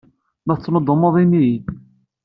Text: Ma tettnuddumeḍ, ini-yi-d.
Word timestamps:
Ma 0.45 0.53
tettnuddumeḍ, 0.55 1.15
ini-yi-d. 1.23 1.65